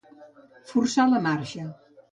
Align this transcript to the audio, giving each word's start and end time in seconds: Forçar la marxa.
Forçar 0.71 1.07
la 1.13 1.23
marxa. 1.29 1.71